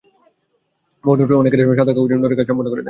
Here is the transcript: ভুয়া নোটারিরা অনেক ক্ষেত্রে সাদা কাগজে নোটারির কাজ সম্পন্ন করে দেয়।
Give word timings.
ভুয়া 1.03 1.15
নোটারিরা 1.15 1.39
অনেক 1.41 1.51
ক্ষেত্রে 1.51 1.79
সাদা 1.79 1.93
কাগজে 1.95 2.13
নোটারির 2.15 2.37
কাজ 2.39 2.47
সম্পন্ন 2.49 2.67
করে 2.67 2.71
দেয়। 2.71 2.79